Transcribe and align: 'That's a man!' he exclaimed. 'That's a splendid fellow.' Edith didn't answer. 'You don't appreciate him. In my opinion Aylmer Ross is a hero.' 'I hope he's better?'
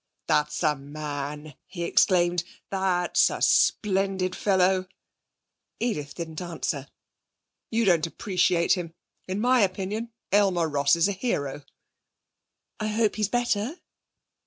'That's 0.25 0.63
a 0.63 0.75
man!' 0.75 1.53
he 1.67 1.83
exclaimed. 1.83 2.43
'That's 2.71 3.29
a 3.29 3.39
splendid 3.39 4.35
fellow.' 4.35 4.87
Edith 5.79 6.15
didn't 6.15 6.41
answer. 6.41 6.87
'You 7.69 7.85
don't 7.85 8.07
appreciate 8.07 8.71
him. 8.73 8.95
In 9.27 9.39
my 9.39 9.59
opinion 9.59 10.11
Aylmer 10.31 10.67
Ross 10.67 10.95
is 10.95 11.07
a 11.07 11.11
hero.' 11.11 11.63
'I 12.79 12.87
hope 12.87 13.15
he's 13.17 13.29
better?' 13.29 13.75